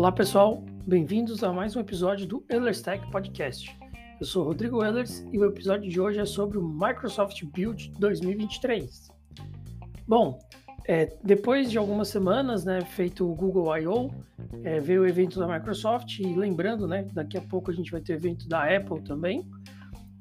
[0.00, 3.78] Olá pessoal, bem-vindos a mais um episódio do Ehlers Tech Podcast.
[4.18, 9.10] Eu sou Rodrigo Ehlers e o episódio de hoje é sobre o Microsoft Build 2023.
[10.08, 10.38] Bom,
[10.88, 14.10] é, depois de algumas semanas, né, feito o Google I.O.,
[14.64, 18.00] é, veio o evento da Microsoft e lembrando, né, daqui a pouco a gente vai
[18.00, 19.46] ter o evento da Apple também.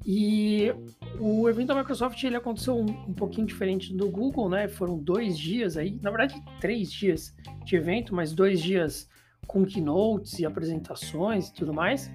[0.05, 0.73] E
[1.17, 4.67] o evento da Microsoft ele aconteceu um, um, pouquinho diferente do Google, né?
[4.67, 7.33] Foram dois dias aí, na verdade três dias
[7.63, 9.07] de evento, mas dois dias
[9.47, 12.11] com keynotes e apresentações e tudo mais.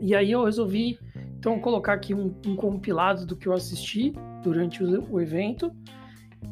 [0.00, 0.98] E aí eu resolvi
[1.38, 4.12] então colocar aqui um, um compilado do que eu assisti
[4.42, 5.72] durante o, o, evento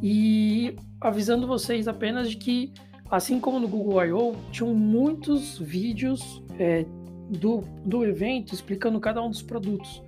[0.03, 2.73] e avisando vocês apenas de que,
[3.11, 6.85] assim como no Google I.O., tinham muitos vídeos é,
[7.30, 10.03] do, do evento explicando cada um dos produtos.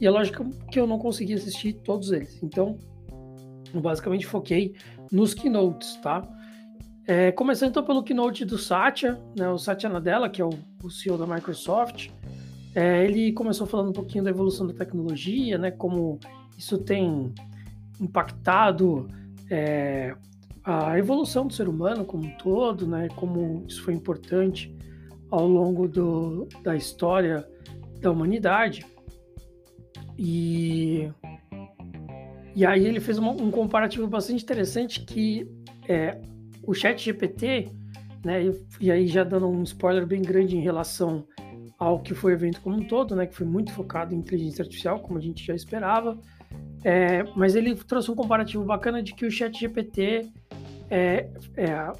[0.00, 2.42] E é lógico que eu não consegui assistir todos eles.
[2.42, 2.78] Então,
[3.72, 4.74] eu basicamente foquei
[5.10, 6.26] nos keynotes, tá?
[7.06, 10.50] É, começando então pelo keynote do Satya, né, o Satya Nadella, que é o,
[10.82, 12.10] o CEO da Microsoft,
[12.74, 16.20] é, ele começou falando um pouquinho da evolução da tecnologia, né, como
[16.56, 17.34] isso tem
[18.00, 19.08] impactado
[19.50, 20.14] é,
[20.64, 24.74] a evolução do ser humano como um todo, né, como isso foi importante
[25.30, 27.46] ao longo do, da história
[28.00, 28.86] da humanidade.
[30.16, 31.10] E,
[32.54, 35.50] e aí ele fez uma, um comparativo bastante interessante que
[35.88, 36.20] é,
[36.64, 37.70] o chat GPT,
[38.24, 38.42] né,
[38.80, 41.26] e, aí já dando um spoiler bem grande em relação
[41.78, 44.62] ao que foi o evento como um todo, né, que foi muito focado em inteligência
[44.62, 46.18] artificial, como a gente já esperava,
[46.84, 50.28] é, mas ele trouxe um comparativo bacana de que o chat GPT
[50.90, 51.92] é, é,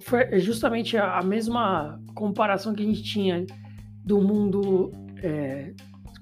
[0.00, 3.46] foi justamente a, a, mesma comparação que a gente tinha
[4.04, 5.72] do mundo é,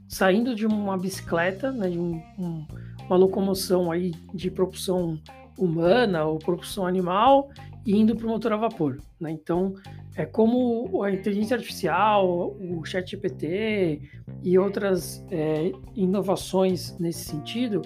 [0.08, 2.66] saindo de uma bicicleta, né, de um, um,
[3.06, 5.18] uma locomoção aí de propulsão
[5.56, 7.50] humana ou propulsão animal
[7.84, 8.98] e indo para o motor a vapor.
[9.20, 9.30] Né?
[9.30, 9.74] Então,
[10.16, 14.02] é como a inteligência artificial, o chat GPT
[14.42, 17.82] e outras é, inovações nesse sentido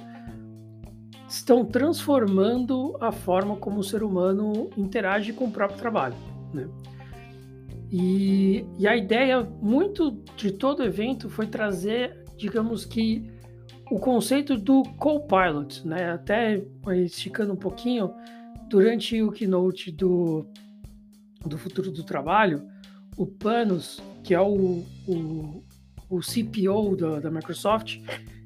[1.28, 6.16] estão transformando a forma como o ser humano interage com o próprio trabalho.
[6.52, 6.68] Né?
[7.90, 13.28] E, e a ideia muito de todo o evento foi trazer, digamos que,
[13.90, 16.12] o conceito do co-pilot, né?
[16.12, 16.62] Até
[17.04, 18.14] esticando um pouquinho,
[18.68, 20.46] durante o keynote do,
[21.44, 22.62] do futuro do trabalho,
[23.16, 25.64] o Panos, que é o, o,
[26.08, 27.98] o CPO da, da, Microsoft,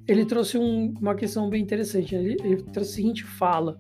[0.09, 2.15] ele trouxe um, uma questão bem interessante.
[2.15, 3.79] Ele, ele trouxe a seguinte fala: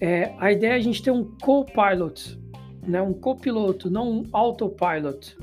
[0.00, 2.40] é, a ideia é a gente ter um co-pilot,
[2.86, 3.02] né?
[3.02, 5.36] um copiloto, não um autopilot.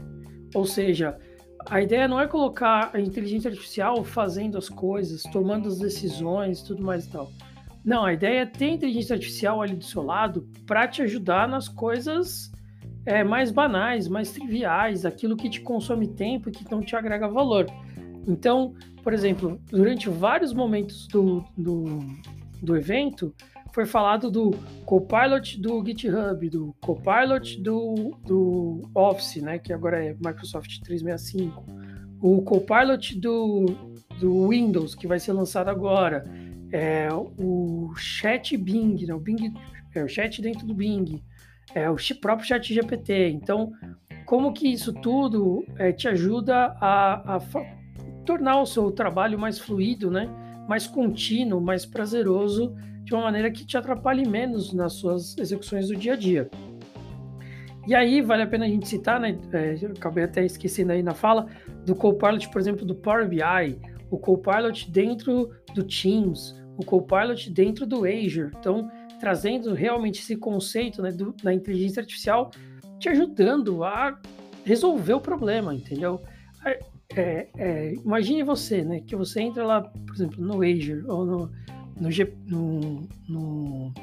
[0.56, 1.20] Ou seja,
[1.70, 6.84] a ideia não é colocar a inteligência artificial fazendo as coisas, tomando as decisões, tudo
[6.84, 7.32] mais e tal.
[7.86, 11.48] Não, a ideia é ter a inteligência artificial ali do seu lado para te ajudar
[11.48, 12.52] nas coisas
[13.06, 17.28] é, mais banais, mais triviais, aquilo que te consome tempo e que não te agrega
[17.28, 17.68] valor.
[18.28, 22.00] Então, por exemplo, durante vários momentos do, do,
[22.62, 23.34] do evento,
[23.74, 24.52] foi falado do
[24.86, 31.66] Copilot do GitHub, do Copilot do, do Office, né, que agora é Microsoft 365,
[32.22, 33.66] o Copilot do,
[34.20, 36.26] do Windows, que vai ser lançado agora,
[36.72, 39.54] é, o Chat Bing, né, o Bing,
[39.94, 41.24] é, o chat dentro do Bing,
[41.74, 43.30] é, o próprio Chat GPT.
[43.30, 43.72] Então,
[44.26, 47.40] como que isso tudo é, te ajuda a, a
[48.26, 50.30] tornar o seu trabalho mais fluido, né,
[50.68, 52.76] mais contínuo, mais prazeroso,
[53.10, 56.48] de uma maneira que te atrapalhe menos nas suas execuções do dia a dia.
[57.88, 59.36] E aí vale a pena a gente citar, né?
[59.52, 61.48] É, acabei até esquecendo aí na fala
[61.88, 63.80] do Copilot, por exemplo, do Power BI,
[64.12, 68.52] o Copilot dentro do Teams, o Copilot dentro do Azure.
[68.60, 72.52] Então, trazendo realmente esse conceito né, do, da inteligência artificial,
[73.00, 74.20] te ajudando a
[74.64, 76.22] resolver o problema, entendeu?
[77.16, 79.02] É, é, imagine você, né?
[79.02, 81.52] Que você entra lá, por exemplo, no Azure ou no,
[82.00, 82.10] no,
[82.48, 83.94] no, no,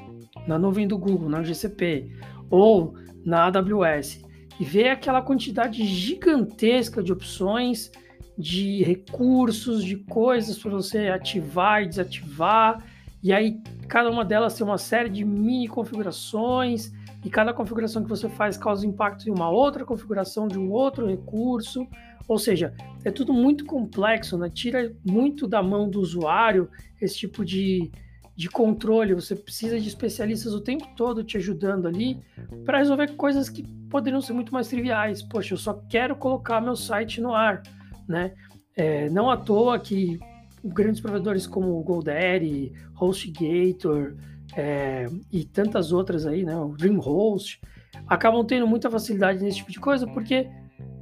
[0.47, 2.11] na nuvem do Google, na GCP,
[2.51, 2.95] ou
[3.25, 4.25] na AWS,
[4.61, 7.91] e ver aquela quantidade gigantesca de opções,
[8.39, 12.85] de recursos, de coisas para você ativar e desativar,
[13.23, 16.93] e aí cada uma delas tem uma série de mini configurações,
[17.25, 21.07] e cada configuração que você faz causa impacto em uma outra configuração de um outro
[21.07, 21.87] recurso.
[22.29, 22.75] Ou seja,
[23.05, 24.51] é tudo muito complexo, né?
[24.51, 26.69] tira muito da mão do usuário
[27.01, 27.91] esse tipo de,
[28.35, 29.15] de controle.
[29.15, 32.21] Você precisa de especialistas o tempo todo te ajudando ali
[32.65, 35.23] para resolver coisas que poderiam ser muito mais triviais.
[35.23, 37.63] Poxa, eu só quero colocar meu site no ar,
[38.09, 38.33] né?
[38.77, 40.19] É, não à toa que
[40.65, 44.15] grandes provedores como o GoDaddy, HostGator
[44.57, 46.57] é, e tantas outras aí, né?
[46.57, 47.61] O DreamHost,
[48.07, 50.49] acabam tendo muita facilidade nesse tipo de coisa, porque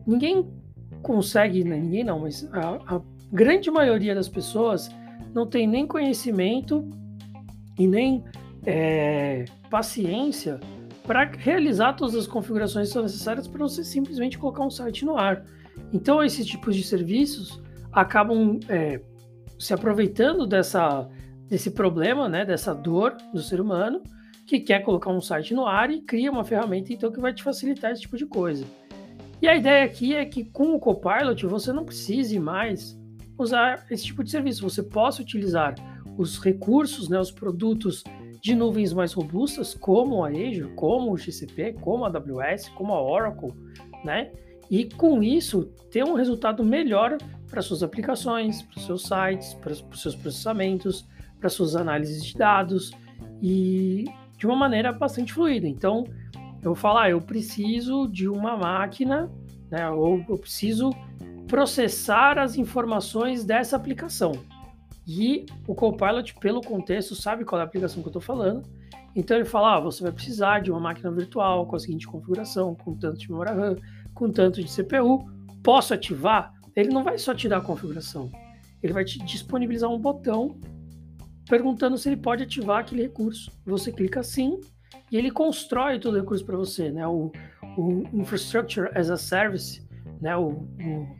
[0.06, 0.50] ninguém
[1.02, 1.76] consegue, né?
[1.76, 3.00] ninguém não, mas a, a
[3.32, 4.90] grande maioria das pessoas
[5.34, 6.88] não tem nem conhecimento
[7.78, 8.24] e nem
[8.64, 10.60] é, paciência
[11.06, 15.18] para realizar todas as configurações que são necessárias para você simplesmente colocar um site no
[15.18, 15.44] ar.
[15.92, 17.60] Então, esses tipos de serviços
[17.92, 19.00] acabam é,
[19.58, 21.08] se aproveitando dessa,
[21.48, 24.02] desse problema, né, dessa dor do ser humano,
[24.46, 27.42] que quer colocar um site no ar e cria uma ferramenta então que vai te
[27.42, 28.64] facilitar esse tipo de coisa.
[29.40, 32.98] E a ideia aqui é que com o Copilot você não precise mais
[33.38, 35.74] usar esse tipo de serviço, você possa utilizar
[36.16, 38.04] os recursos, né, os produtos
[38.40, 43.02] de nuvens mais robustas, como a Azure, como o GCP, como a AWS, como a
[43.02, 43.52] Oracle,
[44.04, 44.30] né?
[44.70, 47.16] E com isso ter um resultado melhor
[47.48, 51.06] para suas aplicações, para seus sites, para os seus processamentos,
[51.44, 52.90] para suas análises de dados
[53.42, 54.06] e
[54.38, 55.68] de uma maneira bastante fluida.
[55.68, 59.30] Então, eu vou falar, eu preciso de uma máquina,
[59.70, 60.88] né, ou eu preciso
[61.46, 64.32] processar as informações dessa aplicação.
[65.06, 68.62] E o Copilot, pelo contexto, sabe qual é a aplicação que eu estou falando.
[69.14, 72.74] Então ele fala: ah, você vai precisar de uma máquina virtual com a seguinte configuração,
[72.74, 73.76] com tanto de memória RAM,
[74.14, 75.30] com tanto de CPU.
[75.62, 76.54] Posso ativar?
[76.74, 78.32] Ele não vai só te dar a configuração,
[78.82, 80.58] ele vai te disponibilizar um botão
[81.48, 83.50] perguntando se ele pode ativar aquele recurso.
[83.66, 84.60] Você clica sim
[85.10, 87.06] e ele constrói todo o recurso para você, né?
[87.06, 87.30] O,
[87.76, 89.86] o, Infrastructure as a Service,
[90.20, 90.36] né?
[90.36, 91.16] O, o,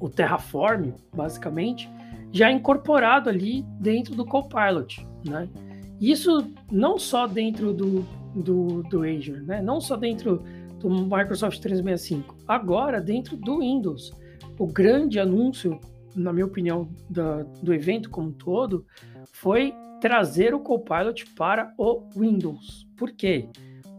[0.00, 1.88] o Terraform, basicamente,
[2.32, 5.48] já é incorporado ali dentro do Copilot, né?
[6.00, 8.00] Isso não só dentro do,
[8.34, 9.62] do, do Azure, né?
[9.62, 10.42] Não só dentro
[10.80, 14.12] do Microsoft 365, agora dentro do Windows.
[14.58, 15.78] O grande anúncio,
[16.14, 18.86] na minha opinião, da, do evento como um todo,
[19.32, 22.86] foi trazer o Copilot para o Windows.
[22.96, 23.48] Por quê?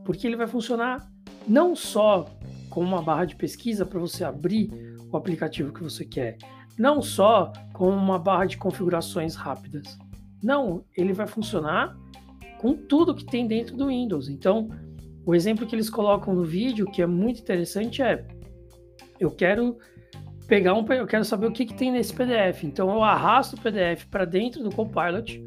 [0.03, 1.09] Porque ele vai funcionar
[1.47, 2.25] não só
[2.69, 4.69] como uma barra de pesquisa para você abrir
[5.11, 6.37] o aplicativo que você quer,
[6.77, 9.97] não só como uma barra de configurações rápidas.
[10.41, 11.95] Não, ele vai funcionar
[12.59, 14.27] com tudo que tem dentro do Windows.
[14.27, 14.69] Então,
[15.25, 18.25] o exemplo que eles colocam no vídeo, que é muito interessante, é:
[19.19, 19.77] eu quero
[20.47, 22.63] pegar um, eu quero saber o que, que tem nesse PDF.
[22.63, 25.41] Então eu arrasto o PDF para dentro do Copilot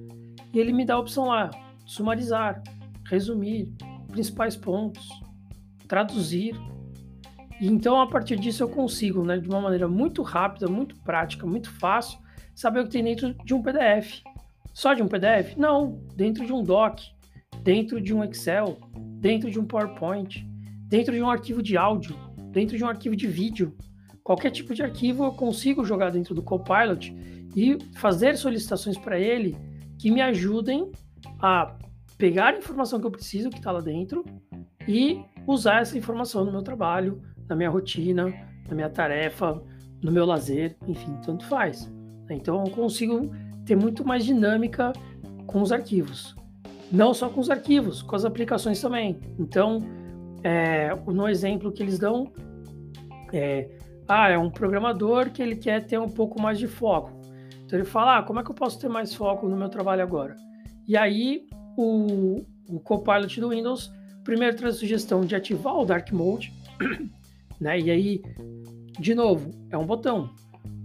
[0.52, 1.50] e ele me dá a opção lá:
[1.84, 2.62] sumarizar,
[3.08, 3.72] resumir,
[4.10, 5.08] principais pontos,
[5.86, 6.54] traduzir.
[7.60, 11.46] E então a partir disso eu consigo, né, de uma maneira muito rápida, muito prática,
[11.46, 12.18] muito fácil,
[12.54, 14.22] saber o que tem dentro de um PDF.
[14.74, 15.56] Só de um PDF?
[15.56, 17.00] Não, dentro de um doc,
[17.62, 18.76] dentro de um Excel,
[19.18, 20.46] dentro de um PowerPoint,
[20.86, 22.14] dentro de um arquivo de áudio,
[22.50, 23.74] dentro de um arquivo de vídeo
[24.26, 27.14] qualquer tipo de arquivo eu consigo jogar dentro do Copilot
[27.54, 29.56] e fazer solicitações para ele
[29.96, 30.90] que me ajudem
[31.38, 31.76] a
[32.18, 34.24] pegar a informação que eu preciso que está lá dentro
[34.88, 38.34] e usar essa informação no meu trabalho, na minha rotina,
[38.68, 39.62] na minha tarefa,
[40.02, 41.88] no meu lazer, enfim, tanto faz.
[42.28, 43.30] Então eu consigo
[43.64, 44.92] ter muito mais dinâmica
[45.46, 46.34] com os arquivos.
[46.90, 49.20] Não só com os arquivos, com as aplicações também.
[49.38, 49.78] Então,
[50.42, 52.32] é, no exemplo que eles dão,
[53.32, 53.68] é,
[54.08, 57.12] ah, é um programador que ele quer ter um pouco mais de foco.
[57.64, 60.02] Então ele fala, ah, como é que eu posso ter mais foco no meu trabalho
[60.02, 60.36] agora?
[60.86, 63.92] E aí o, o Copilot do Windows
[64.22, 66.52] primeiro traz a sugestão de ativar o Dark Mode,
[67.60, 67.78] né?
[67.78, 68.22] E aí,
[68.98, 70.30] de novo, é um botão.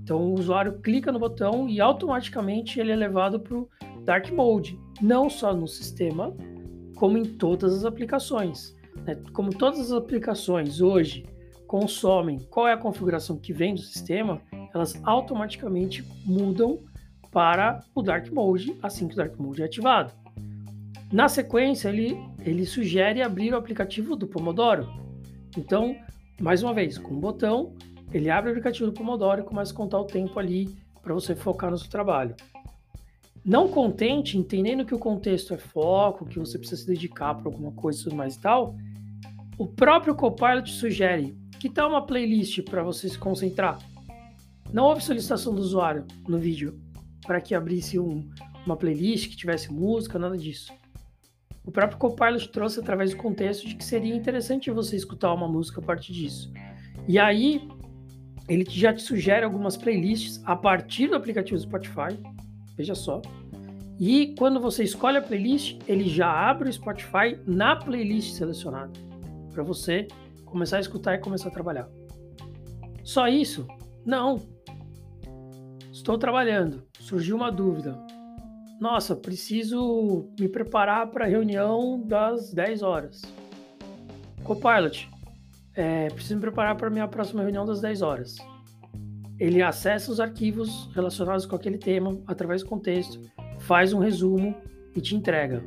[0.03, 3.69] Então o usuário clica no botão e automaticamente ele é levado para o
[4.03, 6.35] Dark Mode, não só no sistema,
[6.95, 8.75] como em todas as aplicações.
[9.05, 9.15] Né?
[9.33, 11.25] Como todas as aplicações hoje
[11.71, 14.41] consomem qual é a configuração que vem do sistema,
[14.73, 16.79] elas automaticamente mudam
[17.31, 20.13] para o Dark Mode assim que o Dark Mode é ativado.
[21.13, 24.85] Na sequência, ele, ele sugere abrir o aplicativo do Pomodoro.
[25.57, 25.95] Então,
[26.41, 27.73] mais uma vez, com um botão,
[28.11, 31.37] ele abre o aplicativo do Pomodoro e começa a contar o tempo ali para você
[31.37, 32.35] focar no seu trabalho.
[33.45, 37.71] Não contente, entendendo que o contexto é foco, que você precisa se dedicar para alguma
[37.71, 38.75] coisa e tudo mais e tal,
[39.57, 43.77] o próprio Copilot sugere que tal uma playlist para você se concentrar?
[44.73, 46.81] Não houve solicitação do usuário no vídeo
[47.21, 48.27] para que abrisse um,
[48.65, 50.73] uma playlist que tivesse música, nada disso.
[51.63, 55.79] O próprio Copilot trouxe através do contexto de que seria interessante você escutar uma música
[55.79, 56.51] a partir disso.
[57.07, 57.69] E aí,
[58.49, 62.17] ele já te sugere algumas playlists a partir do aplicativo Spotify,
[62.75, 63.21] veja só.
[63.99, 68.91] E quando você escolhe a playlist, ele já abre o Spotify na playlist selecionada,
[69.53, 70.07] para você
[70.51, 71.89] começar a escutar e começar a trabalhar.
[73.03, 73.65] Só isso?
[74.05, 74.41] Não.
[75.91, 77.97] Estou trabalhando, surgiu uma dúvida.
[78.79, 83.21] Nossa, preciso me preparar para a reunião das 10 horas.
[84.43, 85.07] Copilot,
[85.75, 88.37] é, preciso me preparar para a minha próxima reunião das 10 horas.
[89.39, 93.21] Ele acessa os arquivos relacionados com aquele tema através do contexto,
[93.59, 94.55] faz um resumo
[94.95, 95.63] e te entrega.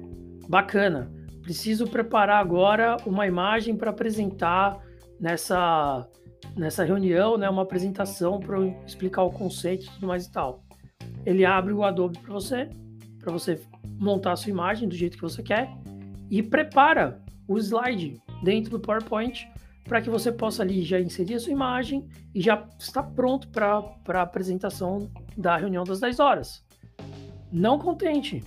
[0.49, 1.11] Bacana.
[1.45, 4.83] Preciso preparar agora uma imagem para apresentar
[5.21, 6.09] nessa,
[6.57, 10.65] nessa reunião, né, uma apresentação para explicar o conceito e tudo mais e tal.
[11.27, 12.71] Ele abre o Adobe para você,
[13.19, 13.61] para você
[13.99, 15.71] montar a sua imagem do jeito que você quer
[16.31, 19.47] e prepara o slide dentro do PowerPoint
[19.85, 23.85] para que você possa ali já inserir a sua imagem e já está pronto para
[24.09, 26.65] a apresentação da reunião das 10 horas.
[27.53, 28.43] Não contente.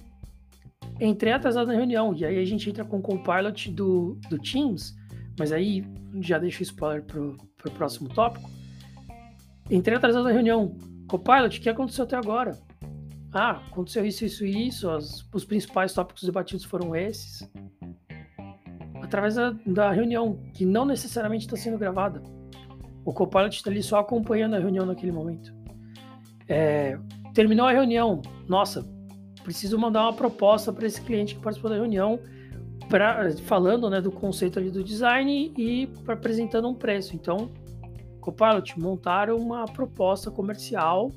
[1.00, 4.96] Entrei atrasado na reunião e aí a gente entra com o Copilot do, do Teams,
[5.38, 5.86] mas aí
[6.22, 8.50] já deixo spoiler para o próximo tópico.
[9.70, 10.76] Entrei atrasado na reunião.
[11.08, 12.58] Copilot, o que aconteceu até agora?
[13.32, 14.90] Ah, aconteceu isso, isso e isso.
[14.90, 17.48] As, os principais tópicos debatidos foram esses
[19.08, 22.22] através da, da reunião, que não necessariamente está sendo gravada.
[23.06, 25.54] O Copilot está ali só acompanhando a reunião naquele momento.
[26.48, 27.00] É,
[27.34, 28.86] terminou a reunião, nossa,
[29.48, 32.20] preciso mandar uma proposta para esse cliente que participou da reunião,
[32.90, 37.16] pra, falando né, do conceito ali do design e apresentando um preço.
[37.16, 37.50] Então,
[38.20, 41.14] Copilot montaram uma proposta comercial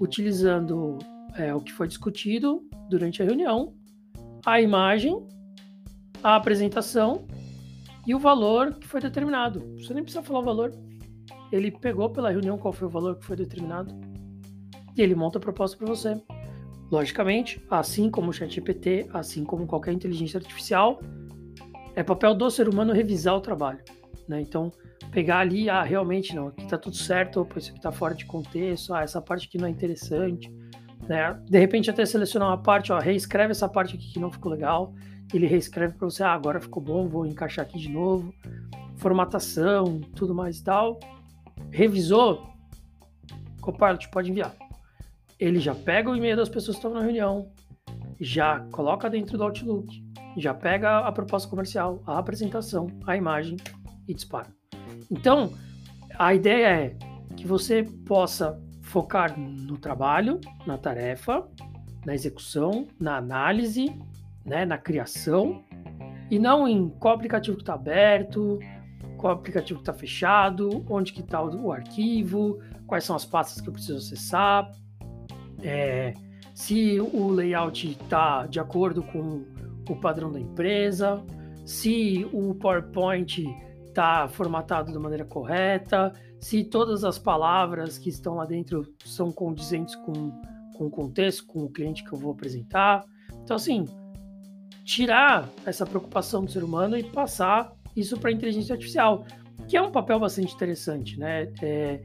[0.00, 0.98] utilizando
[1.36, 3.72] é, o que foi discutido durante a reunião,
[4.44, 5.24] a imagem
[6.20, 7.24] a apresentação
[8.04, 9.60] e o valor que foi determinado.
[9.76, 10.74] Você nem precisa falar o valor.
[11.52, 13.94] Ele pegou pela reunião qual foi o valor que foi determinado
[14.96, 16.20] e ele monta a proposta para você.
[16.90, 21.00] Logicamente, assim como o ChatGPT, assim como qualquer inteligência artificial,
[21.94, 23.80] é papel do ser humano revisar o trabalho.
[24.26, 24.40] Né?
[24.40, 24.70] Então,
[25.10, 28.24] pegar ali, ah, realmente não, aqui está tudo certo, opa, isso aqui está fora de
[28.24, 30.50] contexto, ah, essa parte aqui não é interessante.
[31.06, 31.38] Né?
[31.44, 34.94] De repente, até selecionar uma parte, ó, reescreve essa parte aqui que não ficou legal
[35.36, 38.32] ele reescreve para você, ah, agora ficou bom, vou encaixar aqui de novo,
[38.96, 40.98] formatação, tudo mais e tal.
[41.70, 42.48] Revisou,
[43.60, 44.54] Copilot pode enviar.
[45.38, 47.50] Ele já pega o e-mail das pessoas que estão na reunião,
[48.20, 50.04] já coloca dentro do Outlook,
[50.36, 53.56] já pega a proposta comercial, a apresentação, a imagem
[54.06, 54.48] e dispara.
[55.10, 55.52] Então,
[56.18, 56.96] a ideia é
[57.36, 61.46] que você possa focar no trabalho, na tarefa,
[62.04, 63.94] na execução, na análise
[64.48, 65.62] né, na criação
[66.30, 68.58] e não em qual aplicativo que está aberto,
[69.16, 73.60] qual aplicativo que está fechado, onde que está o, o, arquivo, quais são as pastas
[73.60, 74.70] que eu preciso acessar,
[75.62, 76.14] é,
[76.54, 79.44] se o layout está de acordo com
[79.88, 81.22] o padrão da empresa,
[81.64, 83.46] se o PowerPoint
[83.86, 89.94] está formatado da maneira correta, se todas as palavras que estão lá dentro são condizentes
[89.96, 90.30] com,
[90.76, 93.04] com o contexto, com o cliente que eu vou apresentar.
[93.42, 93.84] Então, assim,
[94.84, 99.24] tirar essa preocupação do ser humano e passar isso para a inteligência artificial,
[99.66, 101.52] que é um papel bastante interessante, né?
[101.60, 102.00] É,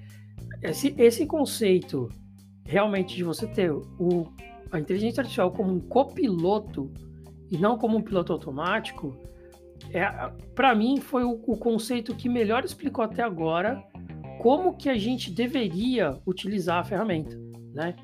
[0.61, 2.09] esse, esse conceito
[2.65, 4.31] realmente de você ter o,
[4.71, 6.91] a inteligência artificial como um copiloto
[7.51, 9.15] e não como um piloto automático,
[9.91, 10.05] é,
[10.55, 13.83] para mim foi o, o conceito que melhor explicou até agora
[14.41, 17.37] como que a gente deveria utilizar a ferramenta,
[17.73, 17.95] né?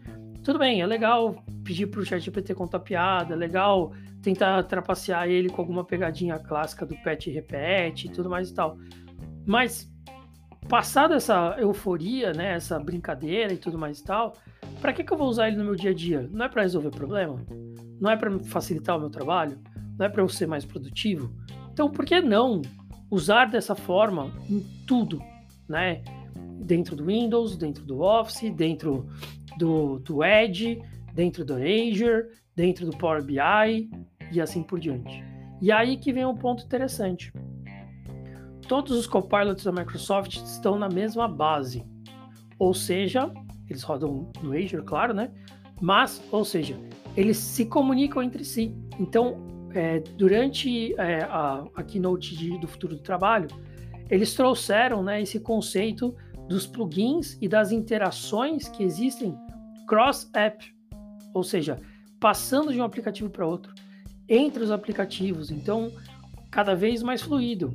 [0.44, 5.50] Tudo bem, é legal pedir para o ChatGPT contar piada, é legal tentar trapacear ele
[5.50, 8.78] com alguma pegadinha clássica do pet repete e tudo mais e tal.
[9.46, 9.92] Mas
[10.68, 14.34] passada essa euforia, né, essa brincadeira e tudo mais e tal,
[14.82, 16.30] para que, que eu vou usar ele no meu dia a dia?
[16.32, 17.44] Não é para resolver problema?
[18.00, 19.60] Não é para facilitar o meu trabalho?
[19.98, 21.34] Não é para eu ser mais produtivo?
[21.72, 22.62] Então, por que não
[23.12, 25.22] usar dessa forma em tudo,
[25.68, 26.02] né?
[26.62, 29.08] Dentro do Windows, dentro do Office, dentro
[29.58, 30.82] do, do Edge,
[31.14, 33.90] dentro do Azure, dentro do Power BI,
[34.32, 35.24] e assim por diante.
[35.62, 37.34] E aí que vem um ponto interessante.
[38.68, 41.84] Todos os copilots da Microsoft estão na mesma base,
[42.58, 43.32] ou seja,
[43.70, 45.32] eles rodam no Azure, claro, né?
[45.82, 46.78] Mas, ou seja,
[47.16, 48.76] eles se comunicam entre si.
[49.00, 49.38] Então,
[49.74, 53.48] é, durante é, a, a keynote de, do futuro do trabalho,
[54.10, 56.16] eles trouxeram né, esse conceito
[56.48, 59.38] dos plugins e das interações que existem
[59.88, 60.66] cross-app,
[61.34, 61.80] ou seja,
[62.20, 63.74] passando de um aplicativo para outro
[64.28, 65.92] entre os aplicativos, então
[66.52, 67.74] cada vez mais fluido.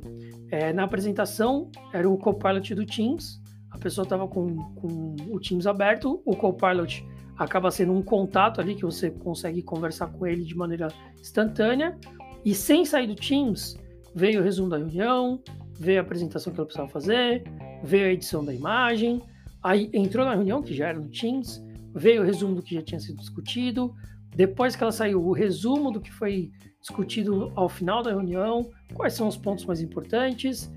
[0.51, 3.41] É, na apresentação era o Copilot do Teams,
[3.85, 7.05] pessoa estava com, com o Teams aberto, o Copilot
[7.37, 10.87] acaba sendo um contato ali que você consegue conversar com ele de maneira
[11.21, 11.95] instantânea,
[12.43, 13.77] e sem sair do Teams,
[14.15, 15.39] veio o resumo da reunião,
[15.79, 17.43] veio a apresentação que ela precisava fazer,
[17.83, 19.21] veio a edição da imagem,
[19.61, 21.63] aí entrou na reunião, que já era no Teams,
[21.93, 23.93] veio o resumo do que já tinha sido discutido,
[24.35, 26.51] Depois que ela saiu, o resumo do que foi
[26.81, 30.69] discutido ao final da reunião, quais são os pontos mais importantes,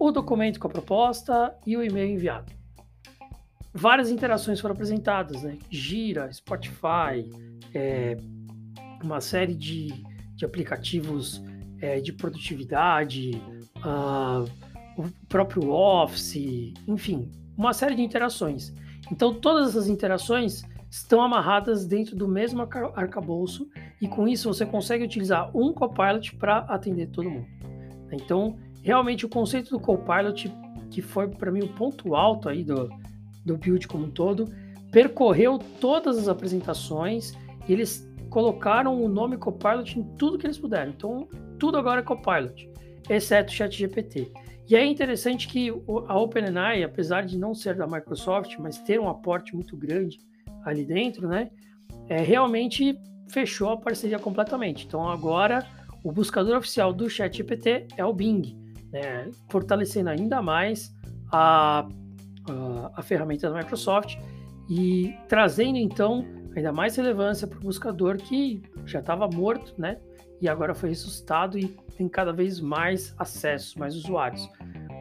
[0.00, 2.50] o documento com a proposta e o e-mail enviado.
[3.72, 5.58] Várias interações foram apresentadas, né?
[5.70, 7.30] Gira, Spotify,
[7.74, 8.16] é,
[9.04, 9.88] uma série de,
[10.34, 11.42] de aplicativos
[11.80, 13.40] é, de produtividade,
[13.76, 14.50] uh,
[14.96, 18.72] o próprio Office, enfim, uma série de interações.
[19.12, 23.68] Então, todas essas interações estão amarradas dentro do mesmo arcabouço
[24.00, 27.46] e com isso você consegue utilizar um Copilot para atender todo mundo.
[28.10, 30.52] Então, realmente o conceito do Copilot,
[30.90, 32.88] que foi para mim o ponto alto aí do,
[33.44, 34.52] do build como um todo,
[34.90, 37.32] percorreu todas as apresentações
[37.68, 40.90] e eles colocaram o nome Copilot em tudo que eles puderam.
[40.90, 42.70] Então, tudo agora é Copilot,
[43.08, 44.32] exceto o ChatGPT.
[44.68, 45.68] E é interessante que
[46.06, 50.18] a OpenAI, apesar de não ser da Microsoft, mas ter um aporte muito grande
[50.64, 51.50] ali dentro, né,
[52.08, 52.96] é, realmente
[53.28, 54.86] fechou a parceria completamente.
[54.86, 55.66] Então agora
[56.04, 58.56] o buscador oficial do ChatGPT é o Bing,
[58.92, 60.94] né, fortalecendo ainda mais
[61.32, 61.88] a,
[62.48, 64.16] a, a ferramenta da Microsoft
[64.68, 69.98] e trazendo então ainda mais relevância para o buscador que já estava morto, né?
[70.40, 74.48] E agora foi ressuscitado e tem cada vez mais acessos, mais usuários.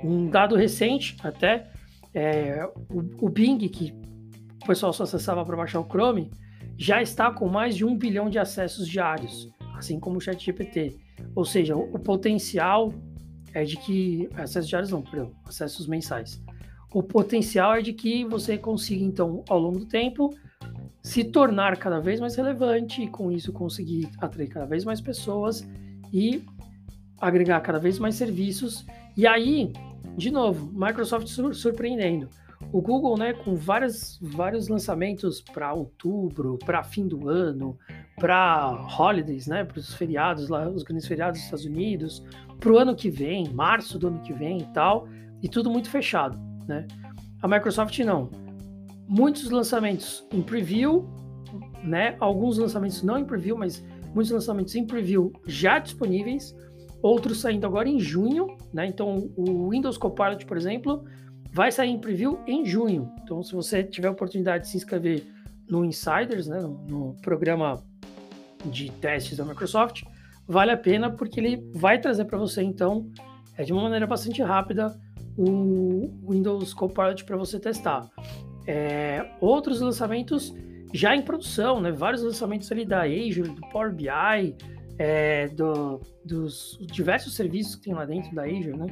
[0.03, 1.69] Um dado recente, até,
[2.13, 3.93] é, o, o Bing, que
[4.61, 6.29] o pessoal só acessava para baixar o Chrome,
[6.77, 10.97] já está com mais de um bilhão de acessos diários, assim como o ChatGPT.
[11.35, 12.93] Ou seja, o, o potencial
[13.61, 14.29] é de que.
[14.35, 16.41] Acessos diários não, perdão, acessos mensais.
[16.93, 20.35] O potencial é de que você consiga, então, ao longo do tempo,
[21.03, 25.67] se tornar cada vez mais relevante e com isso conseguir atrair cada vez mais pessoas
[26.11, 26.43] e
[27.19, 28.85] agregar cada vez mais serviços.
[29.15, 29.71] E aí,
[30.17, 32.29] de novo, Microsoft surpreendendo.
[32.73, 37.77] O Google, né, com várias, vários lançamentos para outubro, para fim do ano,
[38.17, 42.23] para holidays, né, para os feriados lá, os grandes feriados dos Estados Unidos,
[42.59, 45.07] para o ano que vem, março do ano que vem e tal,
[45.41, 46.85] e tudo muito fechado, né?
[47.41, 48.29] A Microsoft não
[49.09, 51.09] muitos lançamentos em preview,
[51.83, 52.15] né?
[52.19, 56.55] Alguns lançamentos não em preview, mas muitos lançamentos em preview já disponíveis,
[57.01, 58.85] outros saindo agora em junho, né?
[58.85, 61.03] Então o Windows Copilot, por exemplo,
[61.51, 63.11] vai sair em preview em junho.
[63.23, 65.25] Então se você tiver a oportunidade de se inscrever
[65.67, 67.83] no Insiders, né, no, no programa
[68.65, 70.03] de testes da Microsoft,
[70.49, 73.07] vale a pena porque ele vai trazer para você então
[73.55, 74.99] é de uma maneira bastante rápida
[75.37, 78.09] o Windows Copilot para você testar.
[78.67, 80.53] É, outros lançamentos
[80.93, 81.91] já em produção, né?
[81.91, 84.55] Vários lançamentos ali da Azure, do Power BI,
[84.97, 88.87] é, do, dos diversos serviços que tem lá dentro da Azure, né?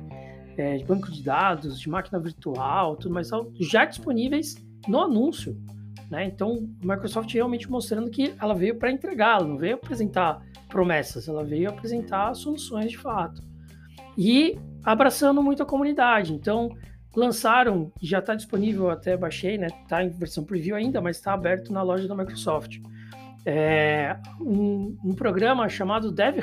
[0.57, 4.55] É, de banco de dados, de máquina virtual, tudo mais, já disponíveis
[4.87, 5.57] no anúncio.
[6.09, 6.25] Né?
[6.25, 11.27] Então, a Microsoft realmente mostrando que ela veio para entregar, ela não veio apresentar promessas,
[11.27, 13.41] ela veio apresentar soluções de fato.
[14.17, 16.33] E abraçando muito a comunidade.
[16.33, 16.69] Então,
[17.15, 19.67] lançaram, já está disponível, até baixei, né?
[19.83, 22.77] Está em versão preview ainda, mas está aberto na loja da Microsoft.
[23.45, 26.37] É um, um, programa chamado Dev,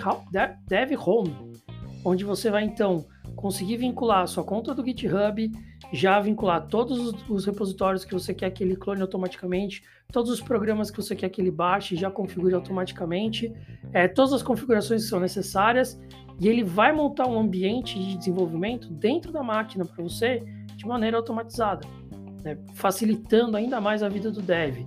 [0.67, 1.53] Dev Home,
[2.05, 3.07] onde você vai então
[3.37, 5.51] conseguir vincular a sua conta do GitHub,
[5.95, 10.91] já vincular todos os repositórios que você quer que ele clone automaticamente, todos os programas
[10.91, 13.55] que você quer que ele baixe, já configure automaticamente,
[13.93, 16.01] é, todas as configurações que são necessárias,
[16.41, 20.43] e ele vai montar um ambiente de desenvolvimento dentro da máquina para você
[20.75, 21.87] de maneira automatizada,
[22.43, 22.59] né?
[22.75, 24.85] facilitando ainda mais a vida do dev.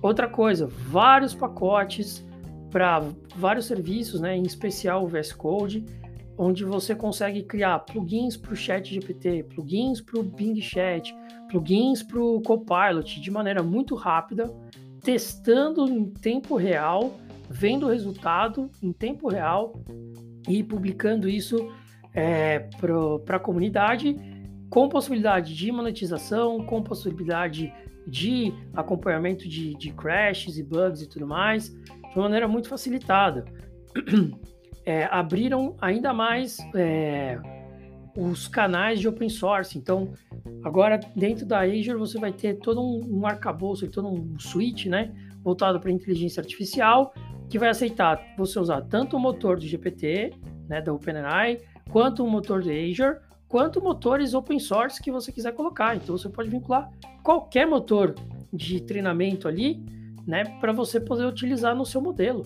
[0.00, 2.26] Outra coisa, vários pacotes
[2.70, 3.02] para
[3.36, 4.34] vários serviços, né?
[4.34, 5.84] em especial o VS Code,
[6.38, 11.14] onde você consegue criar plugins para o Chat GPT, plugins para o Bing Chat,
[11.48, 14.52] plugins para o Copilot de maneira muito rápida,
[15.02, 17.16] testando em tempo real,
[17.48, 19.80] vendo o resultado em tempo real
[20.48, 21.72] e publicando isso
[22.12, 22.68] é,
[23.24, 24.16] para a comunidade
[24.68, 27.72] com possibilidade de monetização, com possibilidade
[28.06, 33.44] de acompanhamento de, de crashes e bugs e tudo mais, de uma maneira muito facilitada.
[34.86, 37.38] É, abriram ainda mais é,
[38.16, 39.76] os canais de open source.
[39.76, 40.12] Então,
[40.62, 45.12] agora dentro da Azure você vai ter todo um, um arcabouço, todo um suite, né,
[45.42, 47.12] voltado para inteligência artificial,
[47.48, 50.32] que vai aceitar você usar tanto o motor do GPT,
[50.68, 53.18] né, da OpenAI, quanto o motor do Azure,
[53.48, 55.94] quanto motores open source que você quiser colocar.
[55.94, 56.90] Então você pode vincular
[57.22, 58.14] qualquer motor
[58.52, 59.84] de treinamento ali,
[60.26, 62.44] né, para você poder utilizar no seu modelo.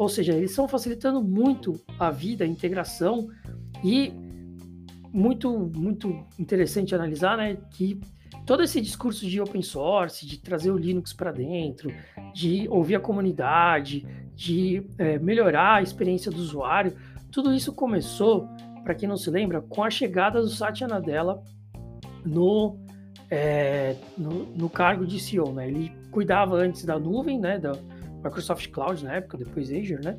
[0.00, 3.28] Ou seja, eles estão facilitando muito a vida, a integração
[3.84, 4.10] e
[5.12, 8.00] muito muito interessante analisar, né, que
[8.46, 11.92] todo esse discurso de open source, de trazer o Linux para dentro,
[12.32, 16.96] de ouvir a comunidade, de é, melhorar a experiência do usuário,
[17.30, 18.48] tudo isso começou,
[18.82, 21.44] para quem não se lembra, com a chegada do Satya Nadella
[22.24, 22.78] no,
[23.30, 25.52] é, no, no, cargo de CEO.
[25.52, 25.68] Né?
[25.68, 27.72] Ele cuidava antes da nuvem, né, da
[28.22, 30.16] Microsoft Cloud na época, depois Azure, né?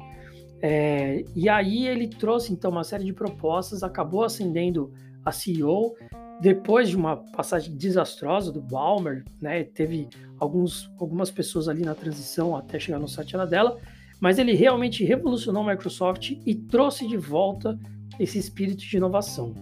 [0.61, 4.93] É, e aí ele trouxe então uma série de propostas, acabou ascendendo
[5.25, 5.95] a CEO
[6.39, 9.63] depois de uma passagem desastrosa do Balmer, né?
[9.63, 10.07] Teve
[10.39, 13.77] alguns, algumas pessoas ali na transição até chegar no Satya dela,
[14.19, 17.79] mas ele realmente revolucionou a Microsoft e trouxe de volta
[18.19, 19.53] esse espírito de inovação.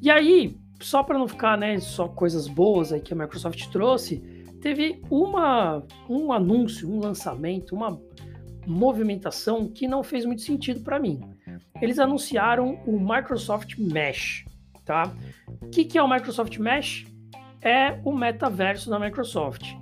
[0.00, 4.22] E aí, só para não ficar, né, só coisas boas aí que a Microsoft trouxe,
[4.60, 8.00] teve uma, um anúncio, um lançamento, uma
[8.66, 11.20] movimentação que não fez muito sentido para mim.
[11.80, 14.44] Eles anunciaram o Microsoft Mesh,
[14.84, 15.12] tá?
[15.62, 17.06] O que, que é o Microsoft Mesh?
[17.62, 19.74] É o metaverso da Microsoft.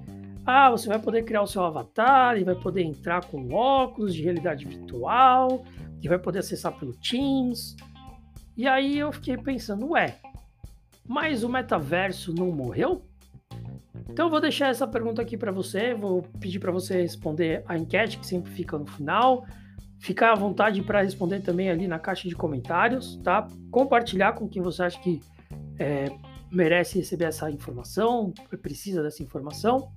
[0.45, 4.23] Ah, você vai poder criar o seu avatar e vai poder entrar com óculos de
[4.23, 5.65] realidade virtual
[6.01, 7.75] e vai poder acessar pelo Teams.
[8.57, 10.17] E aí eu fiquei pensando, ué,
[11.07, 13.03] mas o metaverso não morreu?
[14.09, 17.77] Então eu vou deixar essa pergunta aqui para você, vou pedir para você responder a
[17.77, 19.45] enquete que sempre fica no final.
[19.99, 23.49] Ficar à vontade para responder também ali na caixa de comentários, tá?
[23.71, 25.21] Compartilhar com quem você acha que
[25.79, 26.07] é,
[26.51, 29.91] merece receber essa informação, precisa dessa informação.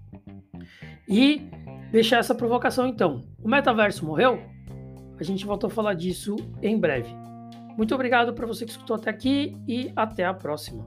[1.08, 1.50] E
[1.92, 3.24] deixar essa provocação então.
[3.42, 4.40] O metaverso morreu?
[5.20, 7.10] A gente volta a falar disso em breve.
[7.76, 10.86] Muito obrigado para você que escutou até aqui e até a próxima.